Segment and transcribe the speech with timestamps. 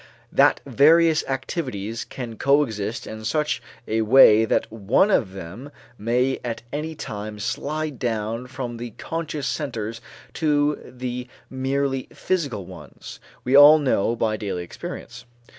[0.31, 6.63] That various activities can coexist in such a way that one of them may at
[6.73, 10.01] any time slide down from the conscious centers
[10.33, 15.25] to the merely physical ones, we all know by daily experience.